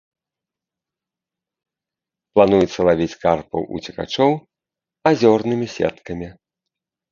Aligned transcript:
Плануецца 2.39 2.79
лавіць 2.89 3.09
карпаў-уцекачоў 3.27 4.31
азёрнымі 5.13 5.67
сеткамі. 5.79 6.27